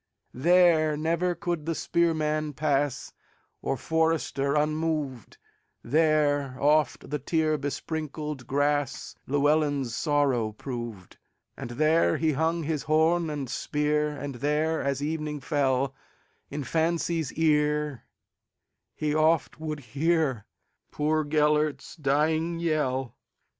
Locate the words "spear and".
13.47-14.33